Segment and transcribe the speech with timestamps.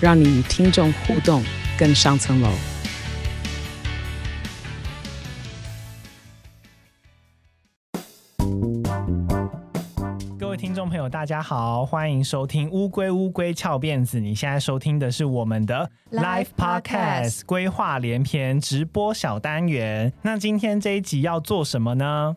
[0.00, 1.42] 让你与听众互动
[1.76, 2.48] 更上层楼。
[10.38, 14.18] 各位听众朋友，大家好，欢迎收听《乌龟乌龟翘辫子》。
[14.20, 20.12] 你现在收听的是我们的 Live Podcast 规划连篇直播小单元。
[20.22, 22.36] 那今天这一集要做什么呢？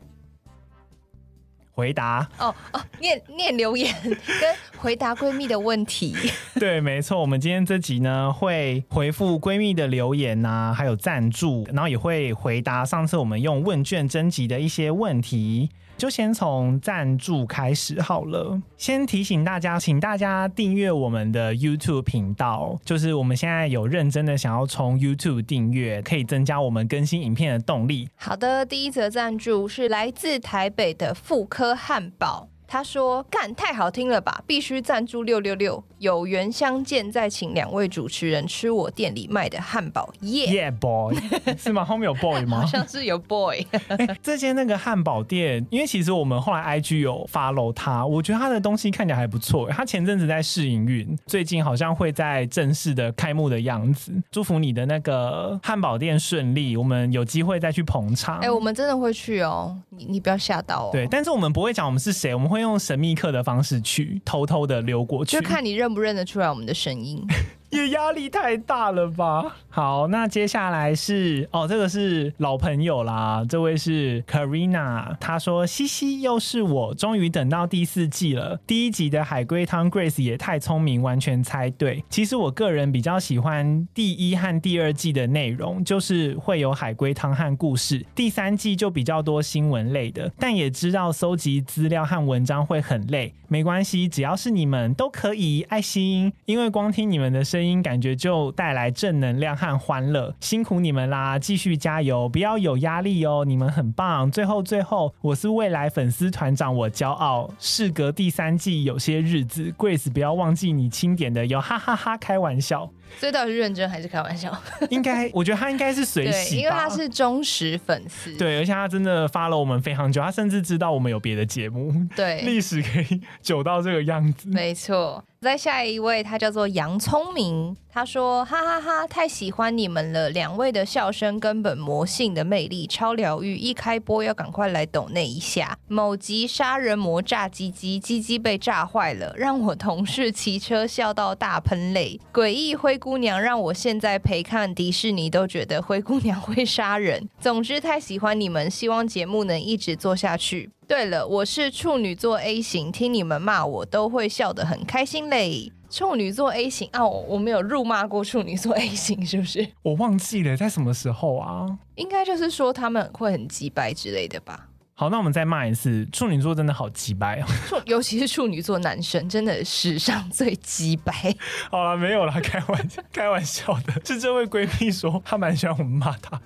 [1.82, 6.16] 回答哦哦，念念留言跟回答闺蜜的问题。
[6.60, 15.72] 对，没错，我们今天这集呢会回复闺蜜的留言呐、啊，还有赞助，然后也会回答上次我们用问卷征集的一些问题。
[16.02, 18.60] 就先从赞助开始好了。
[18.76, 22.76] 先提醒大家，请大家订阅我们的 YouTube 频道。
[22.84, 28.10] 就是我们现在有认真的想要从 YouTube 订阅，可以增加我们更新影片的动力。
[28.16, 32.48] 好的，第一则赞助是来自台北的妇科汉堡。
[32.66, 40.72] 他说：“干太好听了吧，必须赞助六六六，有缘相见再请两位主持人吃我店里卖的汉堡，耶、yeah!
[40.72, 41.16] yeah, boy，
[41.58, 41.86] 是吗？
[41.86, 42.62] 后面有 boy 吗？
[42.62, 43.64] 好像是有 boy。
[43.90, 49.70] 欸、这间那个汉堡店，因为其实我们后来 IG 有 follow 他，我觉得他的东西看起来还不错。
[49.70, 54.12] 他前阵子在试营运，最近好像会在正式的开幕的样子。
[54.32, 58.38] 祝福你的那个汉堡店顺利，我们有机会再去捧场。
[58.38, 60.90] 哎、欸，我们真的会去哦，你你不要吓到哦。
[60.92, 62.62] 对，但是我们不会讲我们是谁，我们会。
[62.62, 67.26] 用神秘客的方式去偷偷的溜过去，就看你认不认得出来我们的声音。
[67.82, 69.56] 也压力太大了吧？
[69.70, 78.60] 好，那接下来是哦，这个是老朋友啦，这位是 Karina，她说：“西西又是我，终于等到第四季了。
[78.68, 82.04] 第一集的海龟汤，Grace 也太聪明，完全猜对。
[82.10, 88.06] 其实我个人比较喜欢第一和第二季的内容，就是会有海龟汤和故事。
[88.14, 101.38] 第三季就比较多新闻类的，但也知道搜集资料和文章会很累，没关系，只要是你们都可以爱心，因为光听你们的声音。”声音感觉就带来正能量和欢乐，辛苦你们啦！
[101.38, 104.32] 继续加油，不要有压力哦，你们很棒。
[104.32, 107.48] 最后最后，我是未来粉丝团长，我骄傲。
[107.60, 112.90] 事隔第三季有些日子，Grace 不要忘记你清点的哟，哈哈哈，开玩笑。
[113.20, 114.52] 所以到底是认真还是开玩笑？
[114.90, 118.34] 应该，我觉得他应该是随喜，因为他是忠实粉丝。
[118.38, 121.94] 对，而且他真的 follow 我们非常久，他甚至知道我们有别的节目。
[122.16, 124.50] 对，历史可以 久到这个样子。
[124.50, 125.24] 没错。
[125.42, 127.76] 在下一位，他叫做杨聪明。
[127.94, 130.30] 他说：“哈哈哈，太喜欢你们了！
[130.30, 133.58] 两位的笑声根本魔性的魅力，超疗愈。
[133.58, 135.78] 一开播要赶快来抖那一下。
[135.90, 142.18] 某集杀人魔炸鸡鸡，鸡鸡被炸坏了，让我同事骑车笑到大喷泪。
[142.32, 147.28] 诡异灰姑娘让我现在陪看迪士尼都觉得灰姑娘会杀人。
[147.42, 150.70] 总之太喜欢你们，希望节目能一直做下去。
[150.88, 159.68] 对了，我是处女座 A 型，听你们骂我都会笑得很开心嘞。”处女座 A 型啊，我没有辱骂过处女座 A 型，是不是？
[159.84, 161.68] 我忘记了在什么时候啊？
[161.96, 164.70] 应该就是说他们会很机掰之类的吧。
[165.02, 171.12] 好，那我们再骂一次，处女座真的好鸡掰哦，处尤其是处女座男生，真的史上最鸡掰。
[171.72, 176.40] 好了，没有了，开玩笑，开玩笑的，是这位闺蜜说她蛮喜欢我们骂她。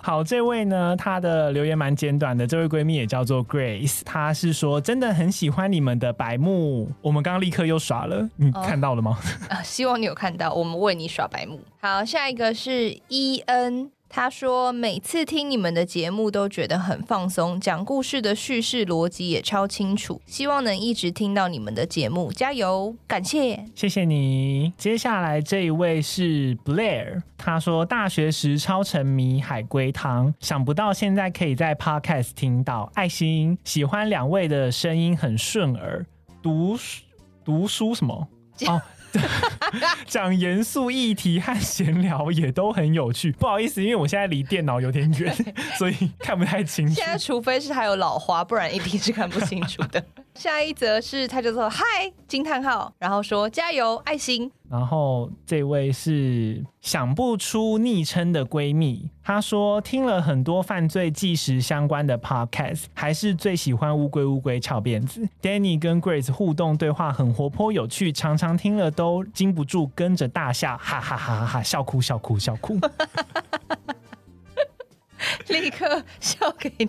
[0.00, 9.18] 好，这位呢，她的留言蛮简短的，这位闺蜜也叫做 Grace，她是说真的很喜欢你们的白目，我们刚刚立刻又耍了，你看到了吗？
[9.50, 11.60] 啊、呃，希望你有看到，我们为你耍白目。
[11.80, 13.88] 好，下一个是 EN。
[14.10, 20.20] 他说：“每次听你们的节目都觉得很放松，讲故事的叙事逻辑也超清楚。
[20.24, 22.96] 希望能一直听到你们的节目，加油！
[23.06, 24.72] 感谢，谢谢你。
[24.78, 32.90] 接下来这一位是 Blair，他说大学时超沉迷海龟汤，想不到现在可以在 Podcast 听到。
[32.94, 36.04] 爱心喜欢两位的声音很顺耳，
[36.42, 36.78] 读
[37.44, 38.26] 读书什么
[38.66, 38.80] 哦。”
[40.06, 43.32] 讲严肃议题和闲聊也都很有趣。
[43.32, 45.34] 不好意思，因为我现在离电脑有点远，
[45.76, 46.94] 所以看不太清楚。
[46.94, 50.04] 现在除非是还有老花，不然一定是看不清楚的。
[50.38, 51.82] 下一则是他叫做嗨
[52.28, 54.48] 惊叹号，然后说加油爱心。
[54.70, 65.28] 然后这位是想不出昵称的闺蜜，她说听了很多犯罪纪实相关的 podcast，还是最喜欢乌龟乌龟翘辫子。
[65.42, 72.78] Danny 跟 Grace 互动对话很活泼有趣，常常听了都禁不住跟着大笑，哈哈哈哈哈，笑哭笑哭笑哭，
[75.48, 76.88] 立刻笑给你。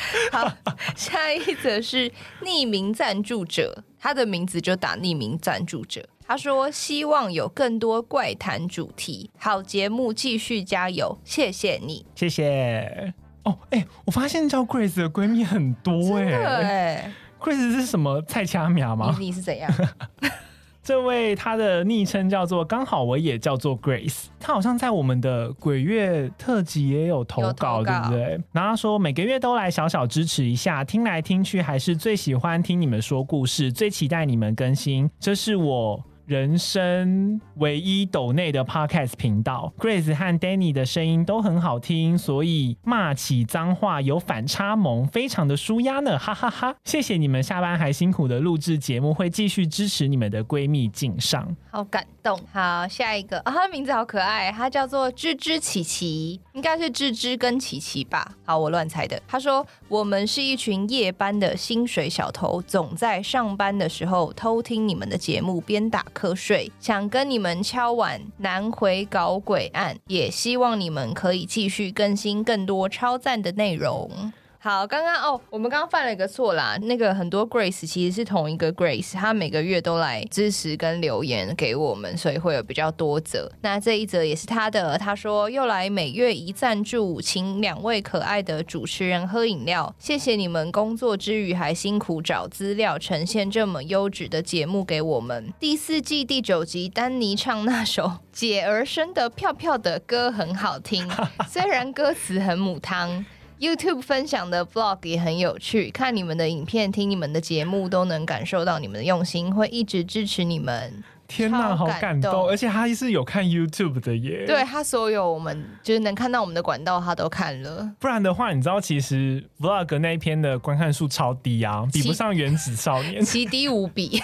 [0.32, 0.52] 好，
[0.96, 2.10] 下一则是
[2.42, 6.08] 匿名赞助者，他的名字就打匿名赞助者。
[6.26, 13.12] 他说希望有更多怪谈主题，好节目继续加油，谢谢你，谢谢。
[13.42, 19.16] 哦，哎、欸，我发现叫 Grace 的闺蜜很多哎、欸，Grace 是什么菜掐苗吗？
[19.18, 19.68] 你，你是怎样？
[20.90, 28.22] 这位他的昵称叫做刚好我也叫做 Grace，他好像在我们的鬼月特辑也有投稿，对不对？
[28.50, 36.02] 然后他说每个月都来小小支持一下，听来听去还是最喜欢听你们说故事，最期待你们更新，这是我。
[36.30, 46.78] 人生唯一斗内的 podcast 频道，Grace 和 Danny 的声音都很好听，所以骂起脏话有反差萌，非常的舒压呢，哈哈哈，哈！
[46.84, 52.38] 谢谢你们下班还辛苦的录制节目，会继续支持你们的闺蜜敬上，好感动。
[52.52, 58.34] 好，下一个，啊，他的名字好可爱，他叫做芝芝琪琪，应该是芝芝跟琪琪吧？
[58.44, 59.20] 好，我乱猜的。
[59.26, 66.04] 他说我们是一群夜班的薪水小偷，总在上班的时候偷听你们的节目，边打。
[66.12, 74.32] 瞌睡，想跟你们敲碗南回搞鬼案，也希望你们可以继续更新更多超赞的内容。
[74.62, 76.76] 好，刚刚哦，我们刚刚犯了一个错啦。
[76.82, 83.50] 那个很多 Grace 其实是同一个 Grace，他每个月都来支持跟留言给我们，所以会有比较多则。
[83.62, 95.50] 那这一则也是他的，他说又来每月一赞助，请两位可爱的主持人喝饮料，谢谢你们工作之余还辛苦找资料，呈现这么优质的节目给我们。
[95.58, 101.10] 第四季第九集，丹尼唱那首姐儿生的票票的歌很好听，
[101.48, 103.24] 虽然歌词很母汤。
[103.60, 111.04] YouTube 分享的 Vlog 也很有趣，看你们的影片、听你们的节目，都能感受到你们的用心，会一直支持你们。
[111.28, 112.48] 天哪，好感动！
[112.48, 114.44] 而且他是有看 YouTube 的耶。
[114.46, 117.88] 对，他所有我们就是能看到我们的管道，他都看了。
[118.00, 124.20] 不然的话，你知道其实 Vlog 那一篇的观看数超低啊，比不上《原子少年》，奇低无比。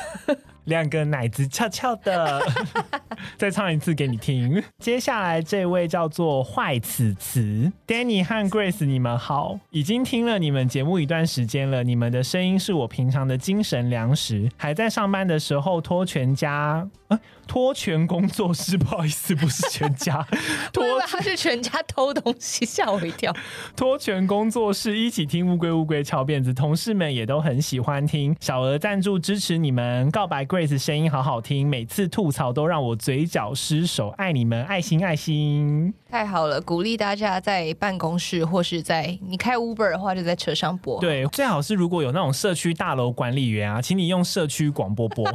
[0.66, 2.40] 两个奶子翘翘的，
[3.36, 4.62] 再唱一次给你听。
[4.78, 14.48] 接下来这位叫做坏词词，Danny 和 Grace，你们好，已经听了你们节目一段时间了，你们的声音是我平常的精神粮食。
[14.56, 20.26] 还在上班的时候拖全家，啊，拖全工作室，不好意思，不是全家，
[20.72, 23.32] 拖他是全家偷东西，吓我一跳。
[23.76, 30.44] 拖全工作室一起听乌龟乌龟翘辫子，同事们也都很喜欢听，小额赞助支持你们，告白。
[30.56, 36.58] Grace 声音好好听，每次吐槽都让我嘴角失手，爱你们，爱心爱心，太好了！
[36.58, 40.98] 鼓励大家在办公室或是在你开 Uber 的话，就在车上播。
[40.98, 45.30] 对，最好是如果有那种社区大楼管理员啊，请你用社区广播播。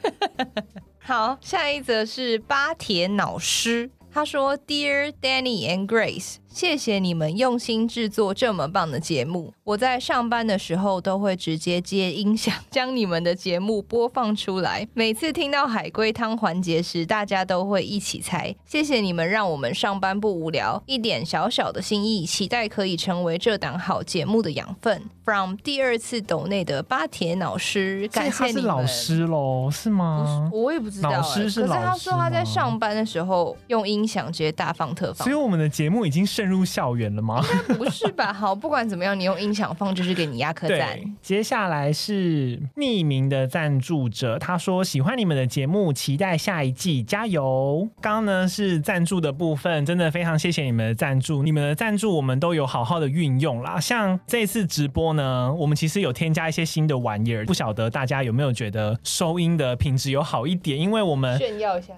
[1.00, 9.52] 好，下一则是巴铁脑师，他说：“Dear Danny and Grace。”谢谢你们用心制作这么棒的节目。
[9.62, 14.88] 我在上班的时候都会直接接音响，将你们的节目播放出来。
[14.94, 18.56] 每次听到海龟汤环节时，大家都会一起猜。
[18.64, 25.02] 谢谢你们让我们上班不无聊，一点小小的心意，期待可以成为这档好节目的养分。
[25.26, 28.62] From 第二次斗内的巴铁老师，感谢你们。
[28.62, 29.70] 是老师喽？
[29.70, 30.48] 是吗？
[30.50, 31.16] 我也不知道、欸。
[31.16, 31.72] 老师是老师。
[31.72, 35.26] 可是他说他在上班的时候用音响直接大放特放。
[35.26, 36.56] 所以我们的节目已经胜。
[36.56, 37.44] 入校园了吗？
[37.76, 38.32] 不是吧？
[38.32, 40.98] 好，不管怎么样，你用音响放就是给你压客栈。
[41.20, 47.88] 接下来是匿名的赞助者，他说喜欢你们的节目，期待下一季，加油！
[48.00, 53.78] 刚刚呢是赞助的部分，真的非常谢谢你们的赞助，你们的赞助我们都有好好的运用啦。
[53.78, 60.78] 像这次直播呢，我们其实有添加一些新的玩意儿，不晓得大家有没有觉得收音的品质有好一点？
[60.78, 61.92] 因为我们炫耀一下，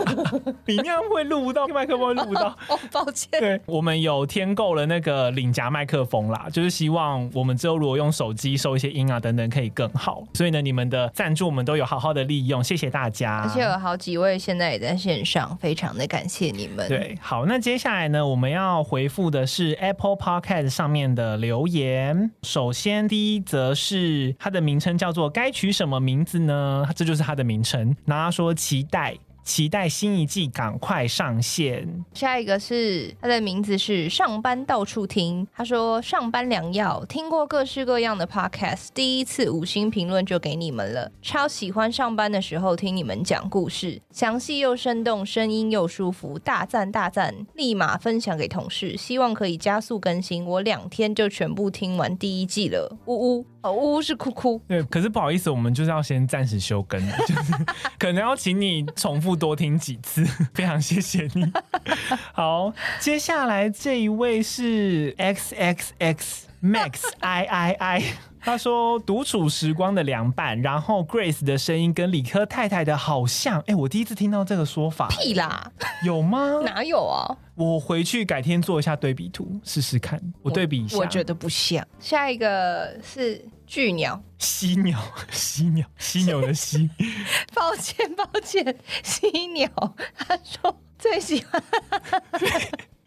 [0.66, 3.40] 你那样会录不到麦克风，录不到 哦，抱歉。
[3.40, 3.60] 对。
[3.66, 10.22] 我们有添购了那个领夹麦克风啦，就是希望我们之后如果用手机收一些音啊等等可以更好。
[10.34, 13.42] 所以呢，你们的赞助我们都有好好的利用，谢谢大家。
[13.42, 16.88] 而且有好几位现在也在线上，非常的感谢你们。
[16.88, 22.30] 对，好，那接下来呢，我们要回复的是 Apple Podcast 上面的留言。
[22.42, 26.86] 首先第一则是它的名称叫做该取什么名字呢？
[26.94, 27.96] 这就是它的名称。
[28.04, 29.16] 然后他说期待。
[29.48, 32.04] 期待新一季赶快上线。
[32.12, 53.46] 下一个是他的名字是上班到处听，他说上班良药，听过各式各样的 podcast，第一次五星评论就给你们了，超喜欢上班的时候听你们讲故事，详细又生动，声音又舒服，大赞大赞，立马分享给同事，希望可以加速更新，我两天就全部听完第一季了，呜呜。
[53.60, 54.60] 哦，呜呜是哭哭。
[54.68, 57.52] 对，可是不好意思，我们就是要先暂时休更，就是
[57.98, 61.50] 可能要请你重复多听几次， 非常谢谢你。
[62.34, 68.02] 好，接下来这一位是 X X X Max I I I，
[68.40, 75.70] 他说独处时光的凉拌，然后 Grace 的声音跟理科太太的好像，哎，我第一次听到这个说法，屁啦，
[76.04, 76.60] 有吗？
[76.64, 77.36] 哪有啊？
[77.54, 81.86] 我回去改天做一下对比图试试看，我对比一下，我，我觉得不像。
[82.00, 84.98] 下一个是巨鸟，犀鸟，
[85.30, 86.88] 犀鸟，犀牛的犀。
[87.54, 89.68] 抱歉， 抱歉，犀鸟。
[90.16, 91.62] 他说最喜欢，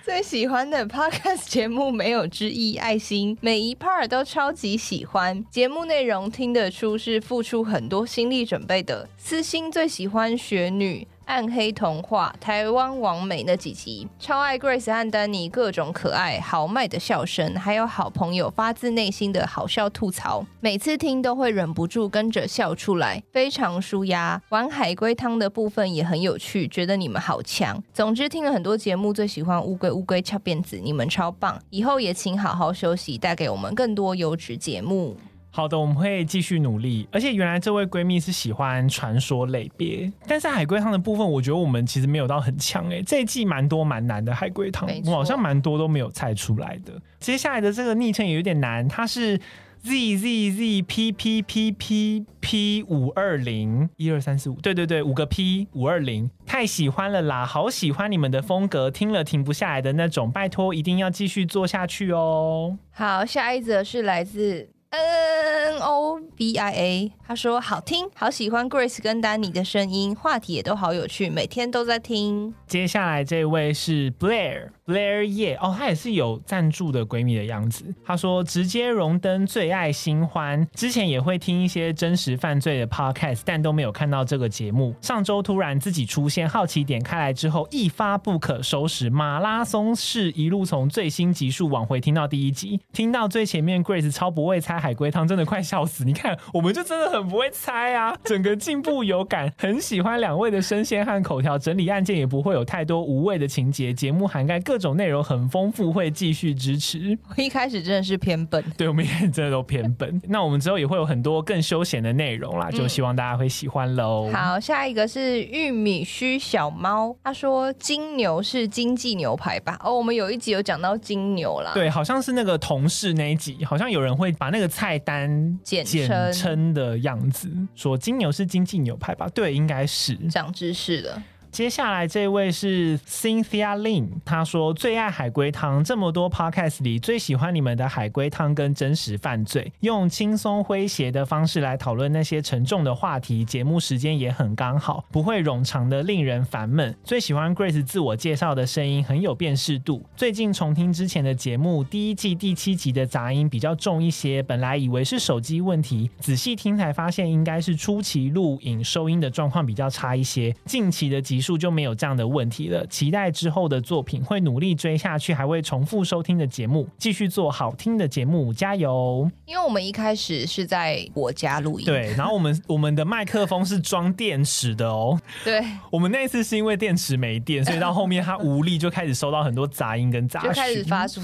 [0.03, 9.09] 最喜欢的 podcast 节目没有之一，爱心每一 part 都超级喜欢，节目内容听得出是付出很多心力准备的。
[9.17, 11.07] 私心最喜欢雪女。
[11.25, 24.41] 暗黑童话、台湾网美那几集，超爱 Grace 和丹尼各种可爱豪迈的笑声，还有好朋友发自内心的好笑吐槽，每次听都会忍不住跟着笑出来，非常舒压。
[24.49, 27.81] 玩海龟汤的部分也很有趣，觉得你们好强。
[27.93, 31.57] 总之听了很多节目，最喜欢乌龟乌龟翘辫子，你们超棒。
[31.69, 35.15] 以后也请好好休息，带给我们更多优质节目。
[35.51, 37.07] 好的，我们会继续努力。
[37.11, 43.03] 而且原来这位闺蜜是喜欢传说类别，但是海龟汤的部分，我觉得我们其实没有到很强诶。
[43.03, 46.93] 这一季蛮多蛮难的海龟汤，我好像蛮多都没有猜出来的。
[47.19, 49.37] 接下来的这个昵称也有点难，它是
[49.83, 62.77] z z z p p p p p 五二零一二三四五，对对对，五个 p 五二零，太喜欢了啦，好喜欢你们的风格，听了停不下来的那种，拜托一定要继续做下去哦。
[62.91, 64.69] 好，下一则是来自。
[64.91, 72.53] N O B I A，他说好听，好喜欢 Grace 跟丹尼的声音，话题也都好有趣，每天都在听。
[72.67, 74.71] 接下来这位是 Blair。
[74.91, 77.85] Blair 叶哦，她也是有赞助的闺蜜的样子。
[78.03, 84.93] 她说直接荣登最爱新欢，之前也会听一些真实犯罪的 podcast，但都没有看到这个节目。
[84.99, 96.03] 上周突然自己出现，好奇点开来之后一发不可收拾，马拉松式一路从最新集数往回听到第一集，听到最前面 Grace 超不会猜海龟汤，真的快笑死！
[96.03, 104.80] 你看，我们就真的很不会猜啊，整个进步有感，很喜欢两位的声线和口条，整理案件也不会有太多无谓的情节，节目涵盖各。
[104.81, 107.17] 种内容很丰富，会继续支持。
[107.29, 110.19] 我一开始真的是偏本， 对，我们也真的都偏本。
[110.27, 114.27] 那我们之后也会有很多更休闲的内容啦，就希望大家会喜欢喽。
[114.27, 114.33] 嗯。
[114.33, 119.79] 好，下一个是玉米须小猫，他说金牛是经济牛排吧？
[119.83, 125.85] 哦，我们有一集有讲到金牛啦，对，好像是那个同事那一集，好像有人会把那个菜单简
[126.33, 129.29] 称的样子，说金牛是经济牛排吧？
[129.33, 131.23] 对，应该是长知识了。
[131.51, 146.95] 接下来这位是 Cynthia Lin，她说最爱海龟汤，这么多 podcast 里最喜欢你们的海龟汤跟真实犯罪，用轻松诙谐的方式来讨论那些沉重的话题，节目时间也很刚好，不会冗长的令人烦闷。
[147.03, 150.05] 最喜欢 Grace 自我介绍的声音，很有辨识度。
[150.15, 160.55] 最近重听之前的节目，第一季第七集的杂音比较重一些，本来以为是手机问题，仔细听才发现应该是初期录影收音的状况比较差一些。
[160.65, 169.29] 近期的集数就没有这样的问题了，期待之后的作品，会努力追下去，还会重复收听的节目，继续做好听的节目，加油！
[169.45, 181.21] 因为我们一开始是在我家录音，对，然后我们我们的麦克风是装电池的哦，对，我们那次是因为电池没电，所以到后面它无力，就开始收到很多杂音跟杂讯，就开始发出，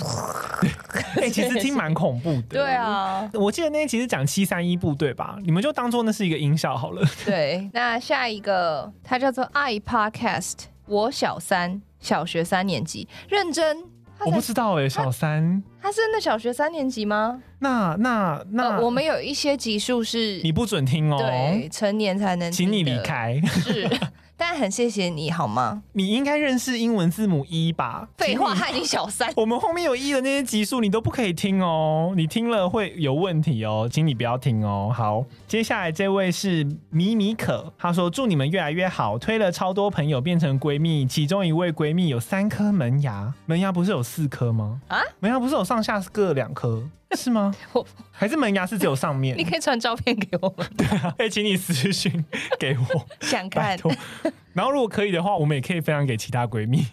[1.17, 5.38] 哎、欸，其实听蛮恐怖的，对啊，我记得那期是讲七三一部队吧？
[5.43, 9.77] 你们就当做那是一个音效好了，对，那下一个它叫做爱
[10.09, 10.53] Podcast。
[10.85, 13.83] 我小三，小学三年级，认真。
[14.25, 17.41] 我不知道哎、欸，小三，他是真的小学三年级吗？
[17.59, 23.39] 那那那、呃，我们有一些集数是你不准听哦，对，成年才能听，请你离开。
[23.45, 23.87] 是。
[24.39, 25.82] 但很谢谢你好吗？
[25.94, 28.08] 你应该认识英文字母一吧？
[28.17, 29.32] 废话，害你小三。
[29.36, 34.91] 我们后面有一的那些集数，你都不可以听哦，你听了会有问题哦，请你不要听哦。
[34.94, 44.79] 好，接下来这位是米米可，她说祝你们越来越好，推了超多朋友变成闺蜜，其中一位闺蜜有三颗门牙，门牙不是有四颗吗？
[44.88, 46.84] 啊，门牙不是有上下各两颗？
[47.15, 47.53] 是吗？
[47.73, 49.37] 我还是门牙是只有上面？
[49.37, 50.67] 你可以传照片给我们。
[50.77, 52.25] 对啊，可以请你私信
[52.59, 53.77] 给我， 想看。
[54.53, 56.85] 然后如果可以的话，我们也可以分享给其他闺蜜。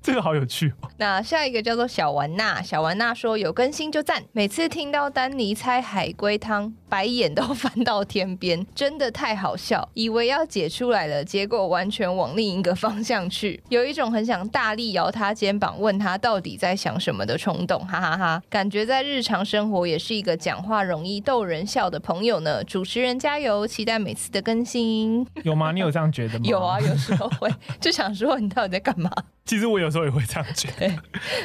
[0.00, 0.88] 这个好有趣哦。
[0.96, 4.24] 那下一个叫做小玩娜，小玩娜说有更新就赞。
[4.32, 9.88] 每次听到丹尼猜海龟汤，白眼都翻到天边，真的太好笑。
[9.94, 17.78] 以为要解出来了，结果完全往另一个方向去，有一种很想大力摇他肩膀，问他到底在想什么的冲动。
[17.86, 22.64] 哈哈哈哈，感觉在日常生活也是一个讲话容易逗人笑的朋友呢。
[22.64, 25.26] 主持人加油，期待每次的更新。
[25.42, 25.72] 有吗？
[25.72, 26.44] 你有这样觉得吗？
[26.44, 27.48] 有啊，有时候会
[27.80, 29.10] 就想说你到底在干嘛？
[29.44, 30.92] 其实我有时候也会这样觉得，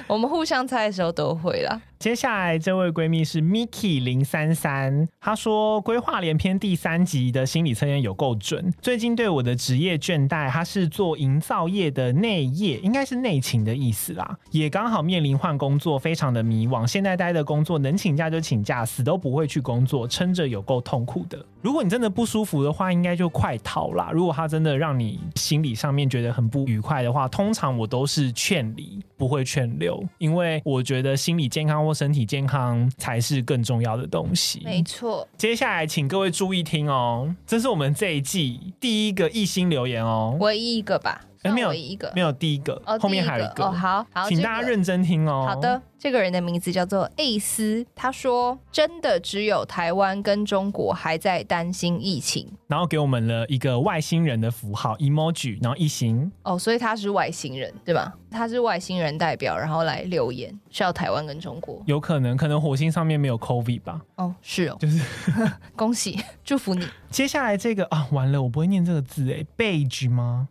[0.07, 1.81] 我们互相猜的时候都会啦。
[2.03, 8.74] 接下来这位闺蜜是 Miki 零三三，她说《规划连篇》第三集的心理测验有够准。
[8.81, 14.38] 最近对我的职业倦怠，她是做营造业的内业，应该是内勤的意思啦。
[14.51, 16.86] 也刚好面临换工作，非常的迷惘。
[16.86, 21.45] 现在待的工作能请假就请假，死都不会去工作，撑着有够痛苦的。
[21.63, 24.12] 如果你真的不舒服的话，应该就快逃啦。
[24.12, 34.62] 如果他真的让你心理上面觉得很不愉快的话，通常我都是劝离，不会劝留，因为我觉得心理健康或身体健康才是更重要的东西。
[34.65, 35.25] 没错。
[35.38, 41.22] 接下来，请各位注意听哦，这是我们这一季第一个一星留言哦，唯一一个吧。
[41.43, 43.65] 欸、没有一个，没有第一个，哦、后面还有一个。
[43.65, 45.45] 哦，好，好，请大家认真听哦。
[45.47, 56.31] 好的，这个人的名字叫做艾斯，他说：“真的只有台湾跟中国还在担心疫情。”然后给我们了一个外星人的符号 emoji，然后一行。
[56.43, 58.13] 哦，所以他是外星人对吧？
[58.31, 61.81] 他是外星人代表，然后来留言，需要台湾跟中国。
[61.85, 64.01] 有可能，可能火星上面没有 COVID 吧？
[64.15, 65.00] 哦，是哦，就是
[65.75, 66.88] 恭喜，祝福你。
[67.12, 70.47] 接下来这个啊，完了，我不会念这个字哎，beige 吗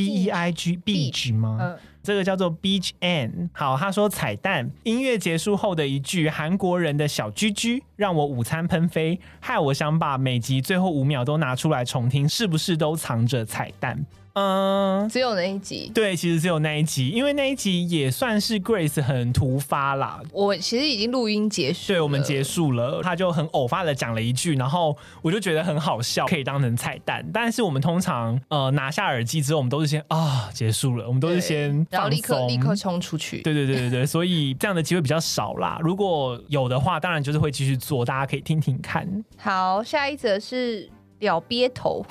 [0.00, 1.58] ？B E I G Beach 吗？
[1.60, 3.50] 嗯，这个叫做 Beach N。
[3.52, 14.06] 好，他说彩蛋，音乐结束后的一句韩国人的小居居，让我午餐喷飞，害我想把每集最后五秒都拿出来重听，是不是都藏着彩蛋？
[14.34, 15.90] 嗯，只有那一集。
[15.94, 20.20] 对，其实只有那一集，因为那一集也算是 Grace 很突发啦。
[20.32, 27.24] 我其实已经录音结束，对，我们结束了，他就很偶发的讲了一句，然后我就觉得很好笑，可以当成彩蛋。
[27.32, 33.42] 但是我们通常呃拿下耳机之后，我们都是先啊结束了，我们都是先然后立刻立刻冲出去。
[33.42, 35.78] 对对对对对，所以这样的机会比较少啦。
[35.80, 39.06] 如果有的话，当然就是会继续做，大家可以听听看。
[39.36, 42.04] 好，下一则是了鳖头。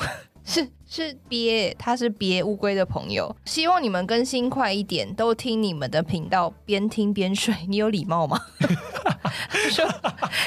[0.50, 7.53] 是是鳖，他是鳖乌龟的朋友，希望你们更新快一点，都听你们的频道，边听边睡。
[7.68, 8.42] 你有礼貌吗？
[9.70, 9.85] 说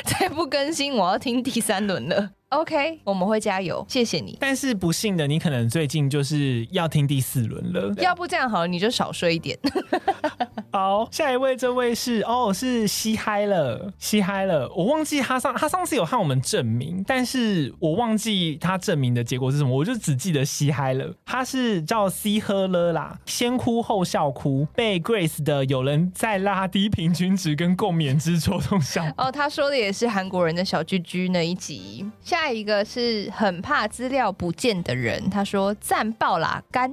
[0.04, 2.30] 再不更新，我要听第三轮了。
[2.48, 4.36] OK，我们会加油，谢谢你。
[4.40, 7.94] 但是不幸的，你可能最近就是要听第四轮了。
[7.98, 9.56] 要不这样好了，你就少睡一点。
[10.72, 14.66] 好，下一位，这位是哦，是嘻嗨了，嘻嗨了。
[14.74, 21.12] 我忘记他上他上次有和我们证明，但是我忘记他证明的结果是什么，我就只记得嘻嗨了。
[21.26, 29.04] 他是叫 C 喝了啦，先哭后笑哭，被 Grace 的有人在拉低平均值跟共勉之戳中笑。
[29.18, 32.10] 哦，他说的也是韩国人的小居居那一集。
[32.22, 36.90] 下一个是很怕资料不见的人，他说赞爆啦干，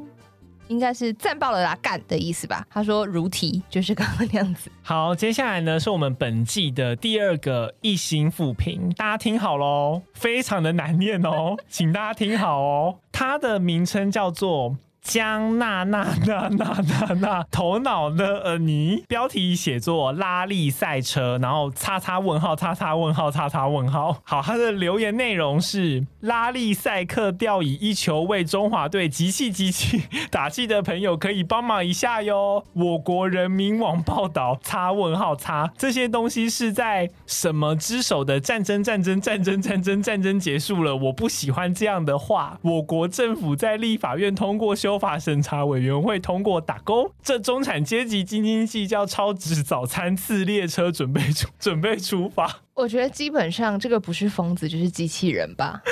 [0.69, 2.65] 应该是赞爆了啦干的意思吧？
[2.69, 4.71] 他说如题就是刚刚那样子。
[4.81, 14.77] 好，接下来呢是我们本季的第二个一星复评，大家听好喽，非常的难念哦，请大家听好哦，它的名称叫做。
[15.01, 24.17] 江娜娜娜娜娜娜，头脑的呃你，标题写作拉力赛车，然后叉叉问号叉叉问号叉叉问号。
[24.23, 32.65] 好，他的留言内容是拉力赛克掉以一球为中华队集气集气打气的朋友可以帮忙一下哟。
[32.73, 42.59] 我国人民网报道叉问号叉这些东西是在什么之手的战争战争战争战争战争结束了，我不喜欢这样的话。
[42.61, 44.88] 我国政府在立法院通过修。
[44.97, 52.61] 法审查委员会通过打勾，这中产阶级斤斤计较超值早餐次列车准备出准备出发。
[52.79, 55.81] 我觉得基本上这个不是疯子就是机器人吧。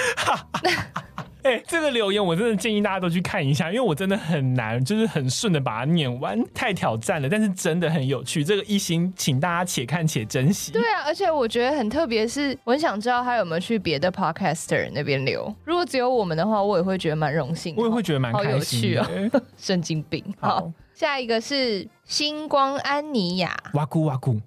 [1.43, 7.29] 哎、欸，这个留言我真的建议大家都去看一下，因为我真的很难，就是很顺的把它念完，太挑战了。
[7.29, 10.73] 但是真的很有趣，这个一心，请大家且看且珍惜。
[10.73, 15.53] 对啊，而且我觉得很特别，是我很想知道他有没有去别的 podcaster 那边留。
[15.63, 19.03] 如果只有我们的话，我也会觉得蛮荣幸，我也会觉得蛮开心的。
[19.03, 20.21] 好有趣哦， 神经病。
[20.41, 24.37] 好，好，下一个是星光安妮亚，哇咕哇咕。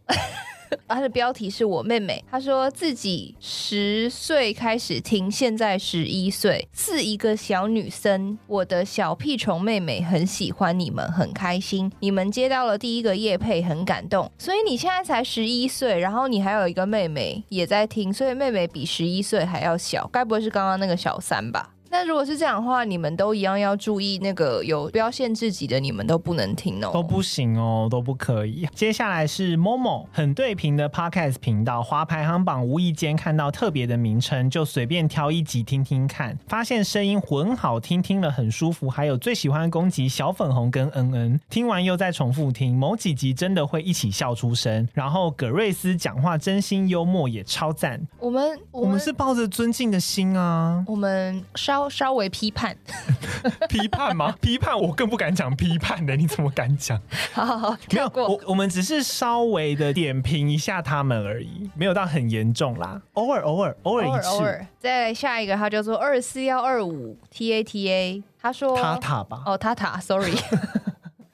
[0.89, 8.39] 他的标题是我妹妹，她说自己十岁开始听，现在十一岁，是一个小女生。
[8.47, 11.91] 我的小屁虫妹妹很喜欢你们，很开心。
[12.01, 14.31] 你们接到了第一个业配，很感动。
[14.39, 21.75] 所以你现在才十一岁，然后你还有一个妹妹也在听，所以妹妹比十一岁还要小，该不会是刚刚那个小三吧？
[21.93, 28.65] 那如果是这样的话，你们都一样要注意那个有标限制级的，你们都不能听哦，都不行哦，都不可以。
[28.73, 38.89] 接下来是 Momo 很对频的 Podcast 频道，滑排行榜无意间看到特别的名称，就随便挑一集听听看，发现声音很好听，听了很舒服。
[38.89, 44.89] 还有最喜欢攻击小粉红跟恩恩，听完又再重复听，某几集真的会一起笑出声。
[44.95, 48.01] 然后葛瑞斯讲话真心幽默，也超赞。
[48.21, 51.80] 我们我们，我们是抱着尊敬的心啊，我们稍。
[51.89, 52.77] 稍微批判，
[53.69, 54.35] 批判吗？
[54.43, 57.01] 批判我更不敢讲批判的，你怎么敢讲？
[57.33, 58.29] 好好好，跳过。
[58.29, 63.01] 我我们只是稍微的点评一下他们而已，没有到很严重啦。
[63.15, 64.29] 偶尔偶尔偶尔一次。
[64.29, 64.67] 偶尔。
[64.79, 69.43] 再来下一个，他叫做二四幺二五 T A T A，他说塔塔吧？
[69.47, 70.35] 哦，塔塔，Sorry。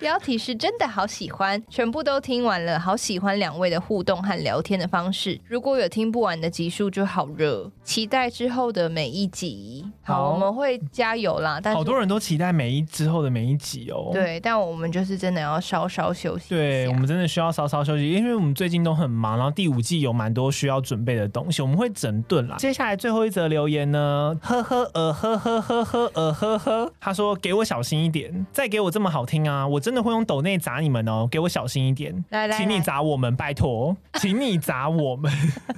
[0.06, 5.36] 标题是真的好喜欢，全部都听完了，好喜欢两位的互动和聊天的方式。
[5.48, 9.84] 如果有听不完的集数就好热，期待之后的每一集。
[10.04, 11.58] 好，好，我们会加油啦。
[11.60, 14.10] 但是好多人都期待每一之后的每一集哦。
[14.12, 16.50] 对，但我们就是真的要稍稍休息。
[16.50, 22.54] 对，我们真的需要稍稍休息，因为我们最近都很忙，然后第五季有蛮多需要准备的东西，我们会整顿啦。
[22.58, 24.38] 接下来最后一则留言呢？
[24.40, 35.32] 呵呵呃呵呵呵呵呃呵呵，他说给我小心一点，再给我这么好听啊，我真的会用抖内砸你们哦，给我小心一点，来来来，请你砸我们，拜托，请你砸我们。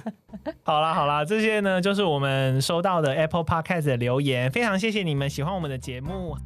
[0.63, 6.37] 好啦好啦，这些呢就是我们收到的 Apple Podcast 的留言，非常谢谢你们喜欢我们的节目。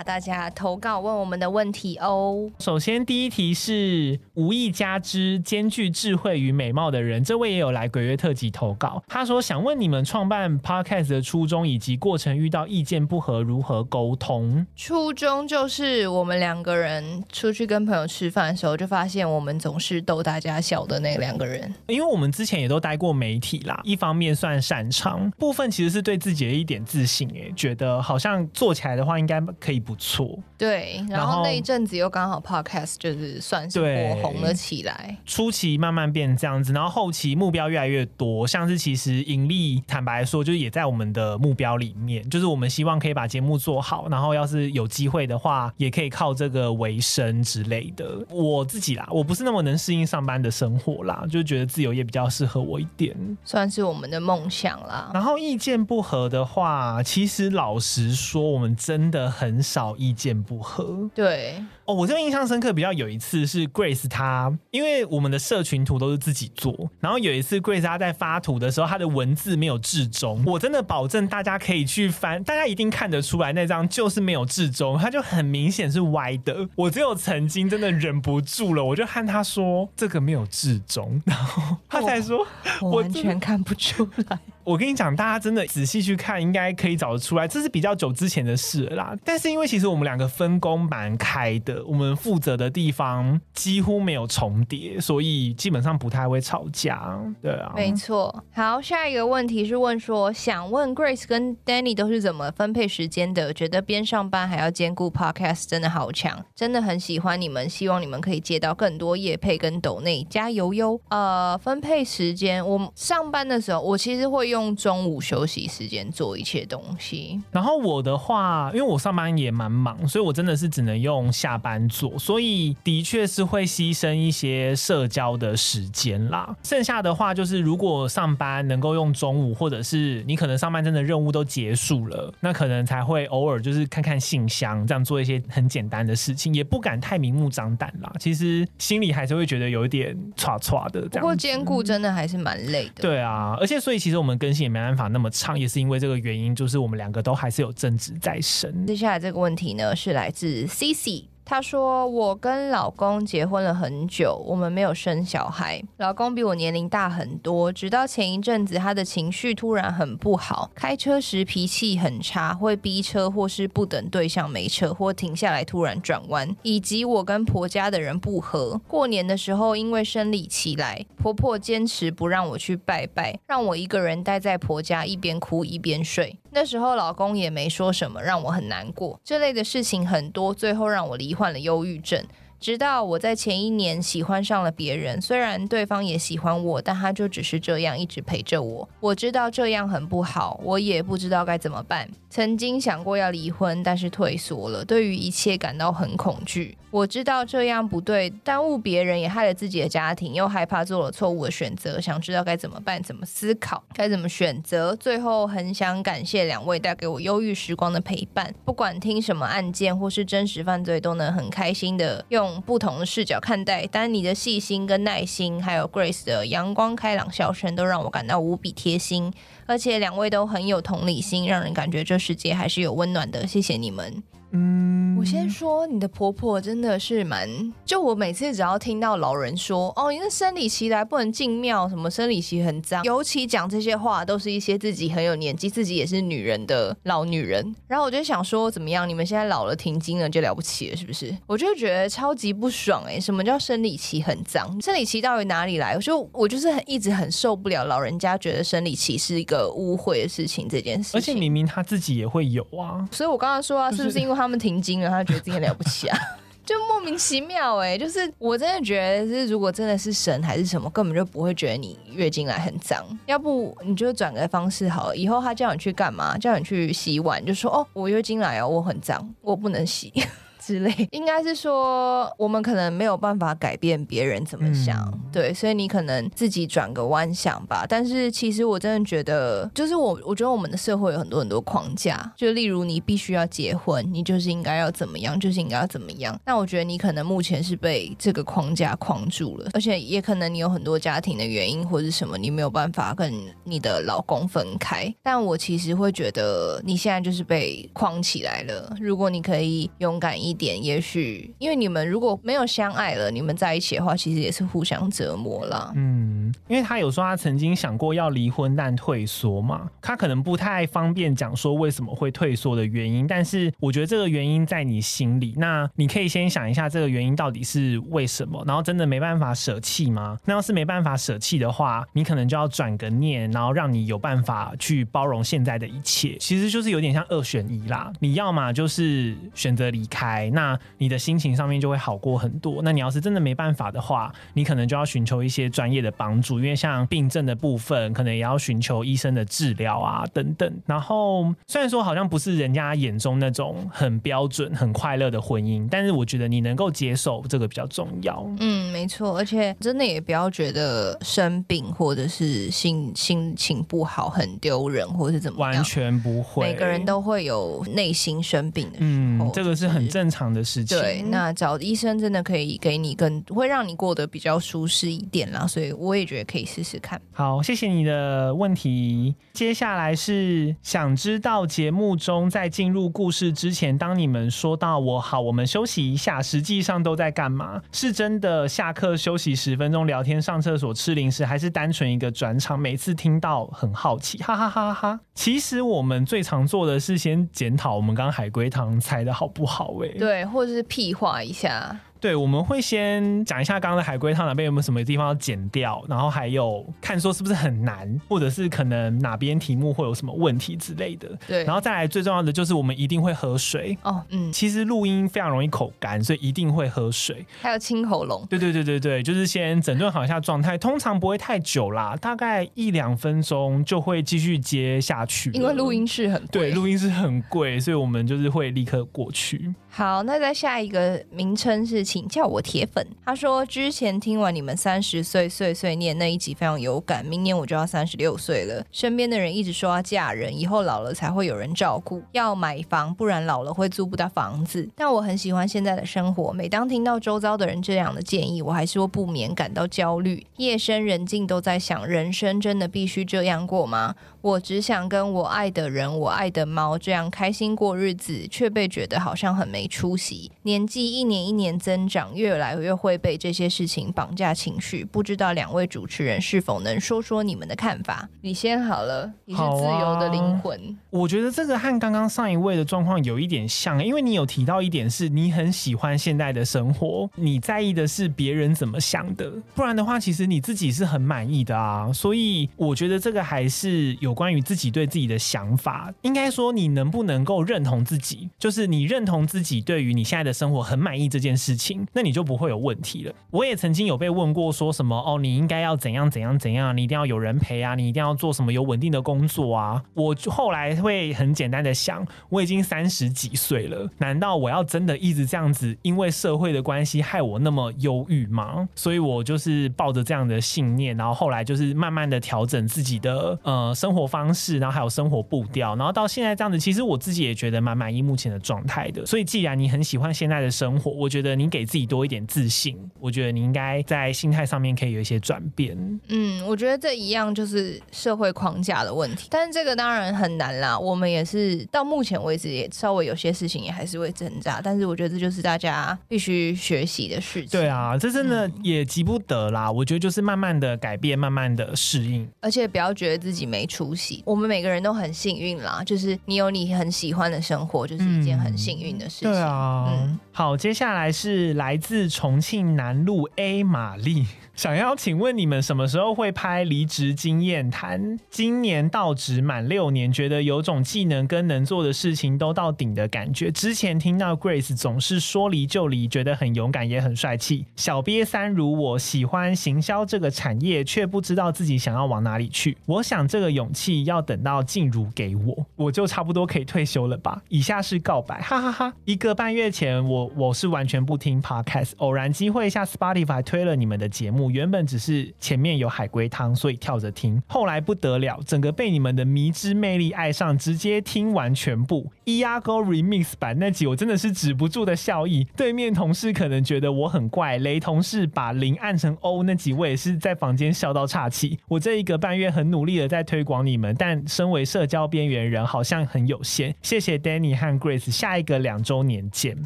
[0.00, 2.50] 答大家投稿问我们的问题哦。
[2.58, 9.02] 首先，第一题是无意加之兼具智慧与美貌的人，这位也有来鬼月特辑投稿。
[9.06, 14.66] 他说想问你们创办 Podcast 的初衷以及过程，遇到意见不合如何沟通？
[14.74, 21.72] 初衷就是我们两个人出去跟朋友吃饭的时候，就发现我们总是逗大家笑的那两个人。
[21.88, 29.38] 因为我们之前也都待过媒体啦，一方面算擅长，部分其实是对自己的一点自信，哎，觉得好像做起来的话应该。
[29.58, 48.24] 可以不错，对，然后那一阵子又刚好 podcast 就是算是火红了起来，初期慢慢变这样子，然后后期目标越来越多，像是其实盈利，坦白说就是也在我们的目标里面，就是我们希望可以把节目做好，然后要是有机会的话，也可以靠这个为生之类的。
[48.30, 55.10] 我自己啦，我不是那么能适应上班的生活啦，就觉得自由业比较适合我一点，算是我们的梦想啦。
[55.12, 59.28] 然后意见不合的话，其实老实说，我们真的。
[59.40, 61.64] 很少意见不合，对。
[61.90, 76.68] 哦，我这边印象深刻，比较有一次是 Grace 她，因为我们的社群图都是自己做，然后有一次 Grace 她在发图的时候，她的文字没有至中，我真的保证大家可以去翻，大家一定看得出来那张就是没有至中，它就很明显是歪的。
[76.76, 82.46] 我只有曾经真的忍不住了，我就和他说这个没有至中，然后他才说
[82.82, 84.38] 完全看不出来。
[84.62, 89.16] 我跟你讲，大家真的仔细去看，应该可以找得出来，这是比较久之前的事了啦。
[89.24, 97.18] 但是因为其实我们两个分工蛮开的，我们负责的地方几乎没有重叠，所以基本上不太会吵架。
[97.42, 98.44] 对啊，没错。
[98.52, 103.52] 好，下一个问题是问说，想问 Grace 跟 Danny 都是怎么分配时间的？
[103.52, 111.00] 觉得边上班还要兼顾 Podcast，真的好强，真的很喜欢你们，希望你们可以接到更多业配跟抖内，加油哟！
[111.08, 114.60] 呃，分配时间，我上班的时候，我其实会用。
[114.60, 126.56] 用中午休息时间做一切东西，然后我的话，因为我上班也蛮忙，所以我真的是只能用下班做，所以的确是会牺牲一些社交的时间啦。
[126.62, 138.10] 剩下的话就是，如果上班能够用中午，或者是你可能上班真的任务都结束了，那可能才会偶尔就是看看信箱，这样做一些很简单的事情，也不敢太明目张胆啦。
[138.18, 141.20] 其实心里还是会觉得有一点歘歘的这样。
[141.20, 143.02] 不过兼顾真的还是蛮累的。
[143.02, 148.86] 对啊，而且所以其实我们更新也没办法那么长，也是因为这个原因，就是我们两个都还是有正职在身。
[148.86, 151.24] 接下来这个问题呢，是来自 CC。
[151.50, 155.82] 她说：“我跟老公结婚了很久，我们没有生小孩。
[155.96, 168.80] 老公比我年龄大很多，直到前一阵子，他的情绪突然很不好，开车时脾气很差，会逼车或是不等对象没车或停下来突然转弯，以及我跟婆家的人不和。
[168.86, 176.38] 过年的时候，因为生理期来，婆婆坚持不让我去拜拜，让我一个人待在婆家，一边哭一边睡。
[176.52, 179.20] 那时候老公也没说什么，让我很难过。
[179.24, 182.24] 这类的事情很多，最后让我罹患了忧郁症。
[182.60, 188.86] 直到我在前一年喜欢上了别人，虽然对方也喜欢我，但他就只是这样一直陪着我。
[189.00, 192.06] 我知道这样很不好，我也不知道该怎么办。
[192.28, 196.76] 曾经想过要离婚，但是退缩了，对于一切感到很恐惧。
[196.90, 204.94] 我知道这样不对，耽误别人也害了自己的家庭，又害怕做了错误的选择，想知道该怎么办，怎么思考，该怎么选择。
[204.96, 212.49] 最后很想感谢两位带给我忧郁时光的陪伴，不管听什么案件或是真实犯罪，都能很开心的用。
[212.62, 219.30] 不同的视角看待，但你的细心跟耐心，还有 Grace 的阳光开朗笑声，都让我感到无比贴心。
[219.66, 223.46] 而且两位都很有同理心，让人感觉这世界还是有温暖的。
[223.46, 224.22] 谢谢你们。
[224.52, 227.48] 嗯，我先说，你的婆婆真的是蛮……
[227.84, 237.74] 就我每次只要听到老人说：“哦，你的生理期来不能进庙，什么生理期很脏。”尤其讲这些话，都是一些自己很有年纪、自己也是女人的老女人。
[237.86, 239.08] 然后我就想说，怎么样？
[239.08, 241.32] 你们现在老了停经了就了不起了，是不是？
[241.46, 243.20] 我就觉得超级不爽哎、欸！
[243.20, 244.80] 什么叫生理期很脏？
[244.80, 245.94] 生理期到底哪里来？
[245.94, 251.18] 我就我就是很一直很受不了老人家觉得生理期是一个污秽的事情这件事情。
[251.18, 254.39] 而且明明他自己也会有啊，所以我刚刚说啊，是不是因为？
[254.40, 256.18] 他们停经了，他觉得自己很了不起啊，
[256.64, 263.04] 就莫名其妙哎、就是我真的觉得是，如果真的是神还是什么，根本就不会觉得你月经来很脏。
[263.26, 266.38] 要不你就转个方式好了，以后他叫你去干嘛？
[266.38, 270.12] 叫你去洗碗，就说哦，我月经来哦，我很脏，我不能洗。
[270.70, 277.84] 之类， 应该是说我们可能没有办法改变别人怎么想，嗯、对，所以你可能自己转个弯想吧。
[277.88, 286.38] 但是其实我真的觉得，就是我我觉得我们的社会有很多很多框架，就例如你必须要结婚，你就是应该要怎么样，就是应该要怎么样。
[286.46, 295.12] 那我觉得你可能目前是被这个框架框住了，而且也可能你有很多家庭的原因或者什么，你没有办法跟你的老公分开。
[295.20, 298.94] 但我其实会觉得你现在就是被框起来了。
[299.00, 300.84] 如果你可以勇敢一点。
[300.84, 305.90] 也许因为你们如果没有相爱了，你们在一起的话，其实也是互相折磨了。
[305.96, 313.26] 嗯，因为他有说他曾经想过要离婚，但退缩嘛，他可能不太方便讲说为什么会退缩的原因。
[313.26, 320.36] 但是我觉得这个原因在你心里，那你可以先想一下这个原因到底是为什么，然后真的没办法舍弃吗？
[320.44, 326.36] 那要是没办法舍弃的话，你可能就要转个念，然后让你有办法去包容现在的一切。
[326.38, 330.39] 其实就是有点像二选一啦，你要嘛就是选择离开。
[330.48, 332.80] 那你的心情上面就会好过很多。
[332.82, 340.72] 那你要是真的没办法的话，你可能就要寻求一些专业的帮助，因为像病症的部分，可能也要寻求医生的治疗啊等等。
[340.86, 348.46] 然后虽然说好像不是人家眼中那种很标准、很快乐的婚姻，但是我觉得你能够接受这个比较重要。
[348.60, 356.66] 嗯，没错，而且真的也不要觉得生病或者是心心情不好很丢人，或者是怎么样，完全不会。
[356.66, 359.04] 每个人都会有内心生病的时
[359.38, 360.50] 候，嗯，这个是很正常。
[360.50, 367.20] 的事情，对，那找医生真的可以给你更会让你过得比较舒适一点啦，所以我也觉得可以试试看。
[367.30, 369.34] 好，谢谢你的问题。
[369.52, 377.80] 接下来是想知道节目中在进入故事之前，当你们说到我好，我们休息一下，实际上都在干嘛？
[377.92, 382.78] 是真的下课休息十分钟聊天、上厕所、吃零食，还是单纯一个转场？
[382.78, 385.20] 每次听到很好奇， 哈哈哈哈哈。
[385.34, 390.18] 其实我们最常做的是先检讨我们刚刚海龟汤猜的好不好，欸，哎。
[390.20, 391.98] 对，或者是屁话一下。
[392.20, 401.30] 对，我们会先讲一下刚刚的海龟汤哪边有没有什么地方要剪掉，然后还有看说是不是很难，或者是可能哪边题目会有什么问题之类的。
[401.48, 403.96] 对，然后再来最重要的就是我们一定会喝水。
[404.02, 408.46] 哦，嗯，其实录音非常容易口干，所以一定会喝水，还有清喉咙。
[408.50, 415.50] 对对对对对，就是先整顿好一下状态，通常不会太久啦，大概一两分钟就会继续接下去。
[415.52, 416.48] 因为录音室很贵。
[416.50, 419.74] 对，录音室很贵，所以我们就是会立刻过去。
[419.88, 422.09] 好，那在下一个名称是。
[422.10, 423.06] 请叫我铁粉。
[423.24, 434.88] 他说之前听完你们三十岁碎碎念那一集非常有感，明年我就要三十六岁了，身边的人一直说要嫁人，以后老了才会有人照顾，要买房，不然老了会租不到房子。
[434.96, 440.44] 但我很喜欢现在的生活，每当听到周遭的人这样的建议，我还是会不免感到焦虑。
[440.56, 444.16] 夜深人静都在想，人生真的必须这样过吗？
[444.42, 450.50] 我只想跟我爱的人、我爱的猫这样开心过日子，却被觉得好像很没出息。
[450.62, 455.04] 年纪一年一年增长，越来越会被这些事情绑架情绪。
[455.04, 458.28] 不知道两位主持人是否能说说你们的看法？
[458.42, 460.78] 你先好了，你是自由的灵魂。
[460.78, 469.50] 啊，我觉得这个和刚刚上一位的状况有一点像，因为你有提到一点是你很喜欢现代的生活，你在意的是别人怎么想的。
[469.74, 472.12] 不然的话，其实你自己是很满意的啊。
[472.12, 474.10] 所以我觉得这个还是。
[474.20, 483.32] 有关于自己对自己的想法，应该说你能不能够认同自己，就是你认同自己对于你现在的生活很满意这件事情，那你就不会有问题了。
[483.50, 490.02] 我也曾经有被问过，说什么哦，你应该要怎样怎样怎样，你一定要有人陪啊，你一定要做什么有稳定的工作啊。
[490.12, 498.86] 我后来会很简单的想，我已经三十几岁了，难道我要真的一直这样子，因为社会的关系害我那么忧郁吗？
[498.94, 504.10] 所以我就是抱着这样的信念，然后后来就是慢慢的调整自己的呃生。
[504.10, 509.24] 活方式，然后还有生活步调，然后到现在这样子，其实我自己也觉得蛮满意目前的状态的。
[509.24, 515.96] 所以，既然你很喜欢现在的生活，我觉得你给自己多一点自信，我觉得你应该在心态上面可以有一些转变。
[516.28, 520.98] 嗯，我觉得这一样就是社会框架的问题，但是这个当然很难啦。
[520.98, 527.68] 我们也是到目前为止也稍微有些事情也还是会挣扎，但是我觉得这就是大家必须学习的事情。
[527.70, 529.88] 对啊，这真的也急不得啦。
[529.88, 534.42] 嗯，我觉得就是慢慢的改变，慢慢的适应，而且不要觉得自己没出息。
[534.46, 539.50] 我们每个人都很幸运啦，就是你有你很喜欢的生活，就是一件很幸运的事情。
[539.50, 544.46] 嗯、对啊，嗯，好，接下来是是来自重庆南路 A 玛丽。
[544.80, 548.38] 想要请问你们什么时候会拍离职经验谈？
[548.48, 553.70] 今年到职满六年，觉得有种技能跟能做的事情都到顶的感觉。
[553.70, 557.84] 之前听到 Grace 总是说离就离，觉得很勇敢也很帅气。
[557.94, 562.96] 小瘪三如我，喜欢行销这个产业，却不知道自己想要往哪里去。
[563.04, 567.60] 我想这个勇气要等到静茹给我，我就差不多可以退休了吧。
[567.68, 569.16] 以下是告白，哈哈哈哈。
[569.26, 574.69] 一个半月前，我我是完全不听 Podcast，偶然机会下 Spotify 推了你们的节目。
[574.70, 577.62] 原本只是前面有海龟汤，所以跳着听。
[577.66, 582.30] 后来不得了，整个被你们的迷之魅力爱上，直接听完全部。
[582.44, 585.66] Iago Remix 版那集，我真的是止不住的笑意。
[585.76, 591.78] 对面同事可能觉得我很怪，雷同事把零按成 O 那集，我也是在房间笑到岔气。
[591.88, 596.94] 我这一个半月很努力的在推广你们，但身为社交边缘人，好像很有限。
[597.02, 599.76] 谢谢 Danny 和 Grace，下一个两周年见。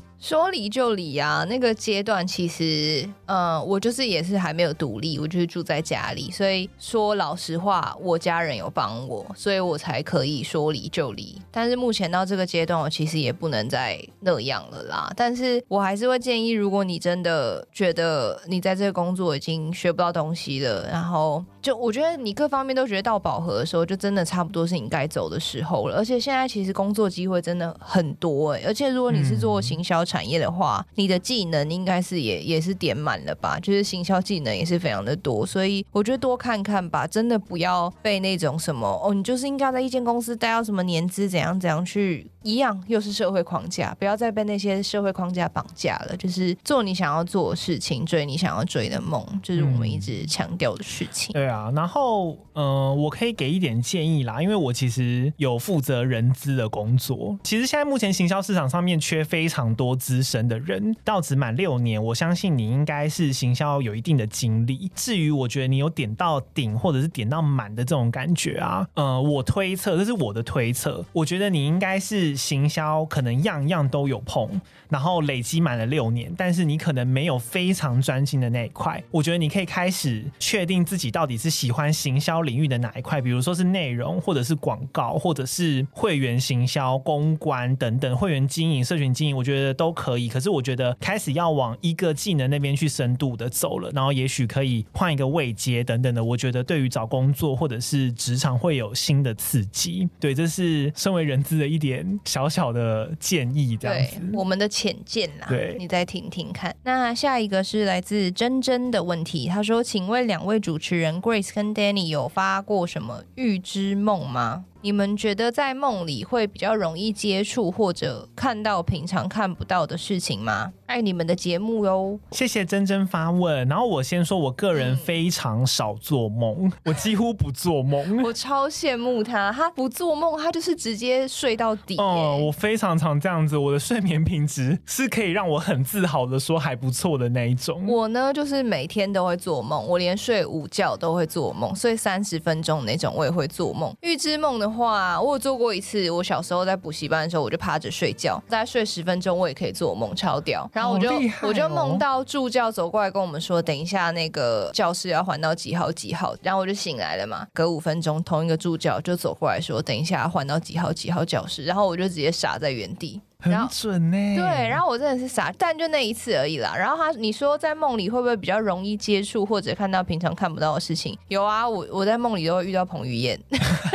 [0.24, 11.38] 说离就离啊，那个阶段其实，嗯，我就是也是还没有独立，我就是住在家里，所以说老实话，我家人有帮我，所以我才可以说离就离。
[11.50, 15.12] 但是目前到这个阶段，我其实也不能再那样了啦。
[15.14, 25.96] 但是我还是会建议，如果你真的觉得你在这个工作已经学不到东西了，然后就我觉得你各方面都觉得到饱和的时候，就真的差不多是你该走的时候了。
[25.98, 33.58] 而且现在其实工作机会真的很多哎、欸，而且如果你是做行销产业的话，你的技能应该是也也是点满了吧？
[33.58, 46.16] 就是行销技能也是非常的多，所以我觉得多看看吧，真的不要被那种什么哦，你就是应该在一间公司待到什么年资怎样怎样去一样，又是社会框架，不要再被那些社会框架绑架了。
[46.16, 51.32] 就是做你想要做的事情，追你想要追的梦，就是我们一直强调的事情。
[51.32, 59.96] 对啊，然后嗯、呃，我可以给一点建议啦，因为我其实有负责人资的工作，其实现在目前行销市场上面缺非常多。
[60.04, 64.90] 资深的人到职满六年，我相信你应该是行销有一定的经历。
[64.94, 79.02] 至于我觉得你有点到顶或者是点到满的这种感觉啊，呃，我推测这是我的推测，我觉得你应该是行销可能样样都有碰，然后累积满了六年，但是你可能没有非常专心的那一块。
[79.10, 89.83] 我觉得你可以开始确定自己到底是喜欢行销领域的哪一块，比如说是内容，或者是广告，或者是会员行销、公关等等，会员经营、社群经营，我觉得都。
[89.92, 96.22] 可以，可是我觉得开始要往一个技能那边去深度的走了，然后也许可以换一个位阶等等的。
[96.22, 100.08] 我觉得对于找工作或者是职场会有新的刺激。
[100.18, 104.18] 对，这是身为人资的一点小小的建议，这样子。
[104.18, 105.46] 对，我们的浅见啦。
[105.48, 106.74] 对，你再听听看。
[106.82, 120.70] 那下一个是来自珍珍的问题，他说：“请问两位主持人 Grace 跟 Danny 有发过什么预知梦吗？”你们觉得在梦里会比较容易接触或者看到平常看不到的事情吗？
[120.84, 122.20] 爱你们的节目哟！
[122.32, 123.66] 谢谢珍珍发问。
[123.66, 128.04] 然后我先说，我个人非常少做梦， 我几乎不做梦。
[128.22, 131.96] 我超羡慕他，他不做梦，他就是直接睡到底。
[131.96, 137.86] 哦，我非常常这样子，我的睡眠品质是可以让我很自豪的说还不错的那一种。
[137.86, 143.90] 我呢，就是每天都会做梦，我连睡午觉都会做梦，睡三十分钟那种我也会做梦。
[144.02, 146.10] 预知梦的话，我有做过一次。
[146.10, 150.68] 我小时候在补习班的时候，我就趴着睡觉，大概睡十分钟，我也可以做梦，超屌。
[150.72, 157.46] 然后我就、哦、我就梦到助教走过来跟我们说，等一下那个教室要还到几号几号，然后我就醒来了嘛。
[157.52, 163.20] 隔五分钟，同一个助教就走过来说，等一下要换到几号几号教室，然后我就直接傻在原地。
[163.44, 166.74] 很准呢、欸，对，然后我真的是傻，但就那一次而已啦。
[166.76, 171.18] 然后他，你说在梦里会不会比较容易接触或者看到平常看不到的事情？
[171.28, 173.38] 有啊，我我在梦里都会遇到彭于晏，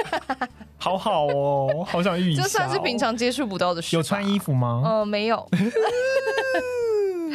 [0.77, 2.43] 好好哦，好想遇一下、哦。
[2.43, 3.95] 这算是平常接触不到的事。
[3.95, 4.81] 有穿衣服吗？
[4.85, 5.47] 呃，没有。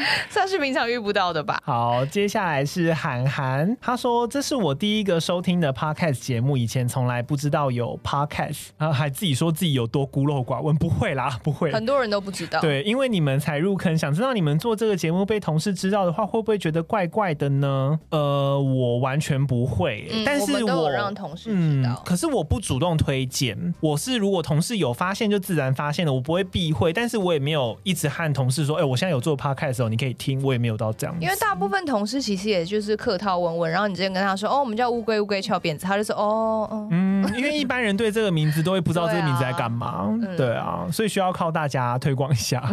[0.28, 1.61] 算是平常遇不到的吧。
[1.64, 12.61] 好，接下来是韩寒，他说这是我第一个收听的 podcast 节目，以前从来不知道有 podcast，然后还自己说自己有多孤陋寡闻，不会啦， 不会，很多人都不知道。
[12.61, 17.99] 对，因为你们才入坑，想知道你们做这个节目被同事知道的话，会不会觉得怪怪的呢？
[18.11, 31.14] 呃，我完全不会，嗯、但是我，让同事知道、嗯，可是我不主动推荐，我是如果同事有发现就自然发现了，我不会避讳，但是我也没有一直和同事说，哎、欸，我现在有做 podcast 候，你可以听，我也没有到这样。
[31.20, 42.68] 因为大部分同事其实也就是客套问问，然后你直接跟他说，哦，我们叫乌龟，乌龟翘辫子，他就说，哦，哦嗯，因为一般人对这个名字都会不知道这个名字在干嘛，对啊，对啊，所以需要靠大家推广一下。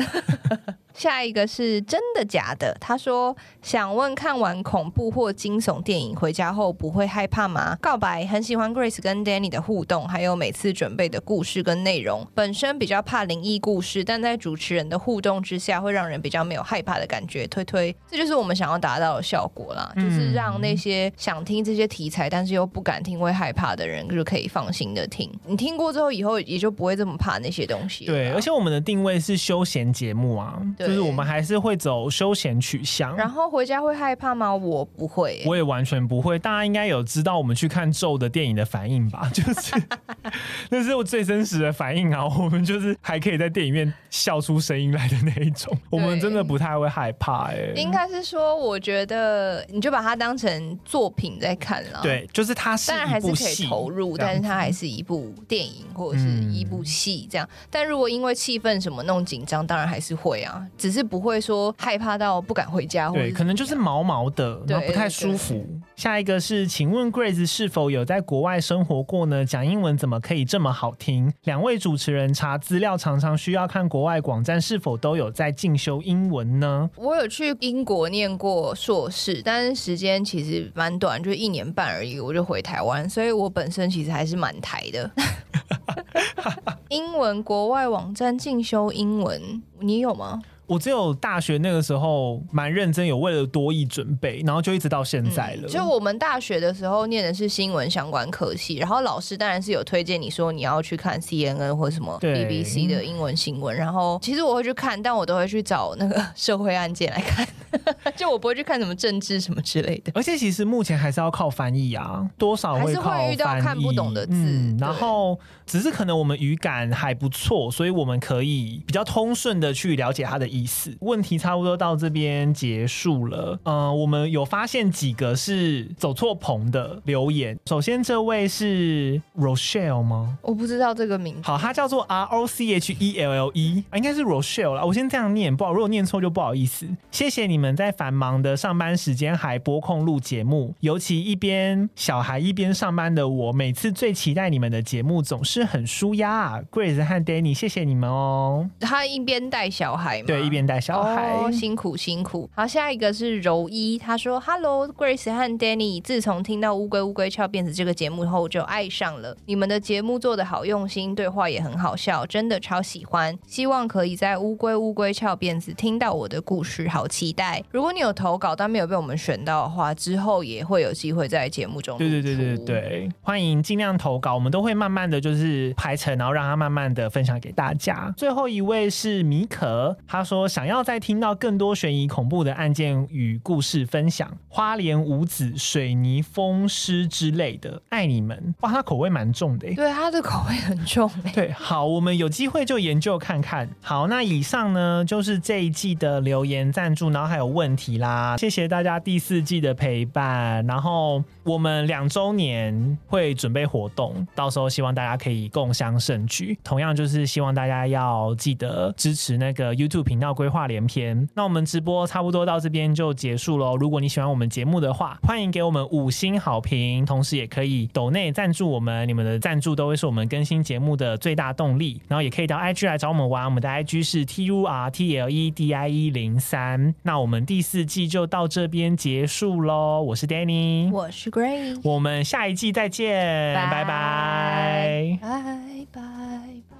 [0.93, 2.75] 下一个是真的假的？
[2.79, 7.77] 他说想问，看完恐怖或惊悚电影回家后不会害怕吗？
[7.81, 12.27] 告白很喜欢 Grace 跟 Danny 的互动，还有每次准备的故事跟内容。
[12.33, 17.47] 本身比较怕灵异故事，但在主持人的互动之下，会让人比较没有害怕的感觉。
[17.47, 25.31] 推推，这就是我们想要达到的效果啦，就是让那些想听这些题材但是又不敢听会害怕的人，就可以放心的听。
[25.45, 28.05] 你听过之后，以后也就不会这么怕那些东西。
[28.05, 30.61] 对，而且我们的定位是休闲节目啊。
[30.87, 34.53] 就是我们还是会走休闲取向，然后回家会害怕吗？
[34.55, 36.37] 我不会，我也完全不会。
[36.39, 39.29] 大家应该有知道我们去看咒的电影的反应吧？
[39.33, 39.81] 就是
[40.69, 42.25] 那是我最真实的反应啊！
[42.25, 45.75] 我们就是还可以在电影院笑出声音来的那一种。
[45.89, 47.73] 我们真的不太会害怕哎、欸。
[47.75, 51.99] 应该是说，我觉得你就把它当成作品在看了。
[52.01, 57.47] 对，就是它是当然还是可以投入，但是它还是一部电影或者是一部戏这样。
[57.51, 60.65] 嗯、但如果因为气氛什么弄紧张，当然还是会啊。
[60.77, 65.63] 只是不会说害怕到不敢回家，对，可能就是毛毛的，然后不太舒服。
[65.95, 69.45] 下一个是，请问 Grace 是否有在国外生活过呢？
[69.45, 71.31] 讲英文怎么可以这么好听？
[71.43, 76.89] 两位主持人查资料常常需要看国外网站，是否都有在进修英文呢？
[76.95, 85.11] 我有去英国念过硕士，但是时间其实蛮短，就一年半而已，我就回台湾，所以我本身其实还是蛮台的。
[86.89, 90.41] 英文国外网站进修英文，你有吗？
[90.67, 95.63] 我只有大学那个时候蛮认真，有为了多益准备，然后就一直到现在了。
[95.63, 103.75] 嗯、就我们大学的时候念的是新闻相关科系，然后老师当然是有推荐你说你要去看 CNN 或什么 BBC 的英文新闻。
[103.75, 107.45] 然后其实我会去看，但我都会去找那个 社会案件来看，
[108.15, 110.11] 就我不会去看什么政治什么之类的。
[110.15, 114.33] 而且其实目前还是要靠翻译啊，多少会靠翻译，还是会遇到看不懂的字。
[114.33, 120.95] 嗯、然后只是可能我们语感还不错，所以我们可以比较通顺的去了解它的意思。
[121.01, 123.59] 问题差不多到这边结束了。
[123.63, 127.57] 嗯、呃，我们有发现几个是走错棚的留言。
[127.65, 130.37] 首先，这位是 Rochelle 吗？
[130.41, 131.41] 我不知道这个名字。
[131.43, 134.83] 好，他叫做 R O C H E L L E，啊应该是 Rochelle 啦。
[134.83, 136.87] 我先这样念，不好，如果念错就不好意思。
[137.11, 146.61] 谢谢你们在繁忙的上班时间还播控录节目，尤其一边小孩一边上班的我，每次最期待你们的节目，总是很舒压啊。
[146.71, 148.69] Grace 和 Danny，谢谢你们哦。
[148.79, 150.25] 他一边带小孩吗？
[150.27, 152.49] 对，一边带小孩，哦，辛苦辛苦。
[152.55, 163.37] 好，下一个是柔一，他说：“Hello Grace 和 Danny，自从听到乌龟乌龟翘辫子这个节目后，就爱上了你们的节目，做的好用心，对话也很好笑，真的超喜欢。
[163.47, 171.97] 希望可以在乌龟乌龟翘辫子听到我的故事，好期待。”待，如果你有投稿但没有被我们选到的话，之后也会有机会在节目中。
[171.97, 178.13] 对对对对对，欢迎尽量投稿，我们都会慢慢的就是排成，然后让他慢慢的分享给大家。
[178.17, 188.53] 最后一位是米可，他说想要再听到更多悬疑恐怖的案件与故事分享，花莲五子、水泥风湿之类的，爱你们。
[188.61, 189.73] 哇，他口味蛮重的。
[189.73, 191.09] 对，他的口味很重。
[191.33, 193.69] 对，好，我们有机会就研究看看。
[193.81, 198.37] 好，那以上呢就是这一季的留言赞助，然后还有问题啦。
[198.37, 206.57] 谢谢大家第四季的陪伴，然后我们两周年会准备活动，到时候希望大家可以共襄盛举。
[206.63, 211.17] 同样就是希望大家要记得支持那个 YouTube 频道《规划连篇》。
[211.35, 213.75] 那我们直播差不多到这边就结束喽。
[213.75, 219.07] 如果你喜欢我们节目的话，欢迎给我们五星好评，同时也可以抖内赞助我们。
[219.07, 222.01] 你们的赞助都会是我们更新节目的最大动力。
[222.07, 226.93] 然后也可以到 IG 来找我们玩，我们的 IG 是 T U R T L E D I E 零三。
[227.03, 230.01] 那我们第四季就到这边结束喽。
[230.01, 233.69] 我是 Danny，我是 Gray，我们下一季再见，拜。
[233.69, 235.19] 拜，拜。
[235.21, 236.01] 拜拜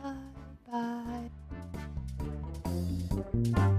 [0.01, 0.73] 拜
[3.53, 3.70] 拜。